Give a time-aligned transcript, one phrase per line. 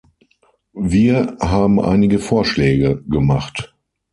[0.73, 3.75] Wir haben einige Vorschläge gemacht.